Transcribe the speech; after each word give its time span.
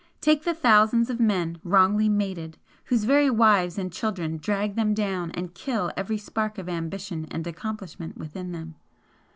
Take 0.19 0.45
the 0.45 0.55
thousands 0.55 1.11
of 1.11 1.19
men 1.19 1.59
wrongly 1.63 2.09
mated, 2.09 2.57
whose 2.85 3.03
very 3.03 3.29
wives 3.29 3.77
and 3.77 3.93
children 3.93 4.37
drag 4.39 4.73
them 4.75 4.95
down 4.95 5.29
and 5.33 5.53
kill 5.53 5.91
every 5.95 6.17
spark 6.17 6.57
of 6.57 6.67
ambition 6.67 7.27
and 7.29 7.45
accomplishment 7.45 8.17
within 8.17 8.51
them! 8.51 8.73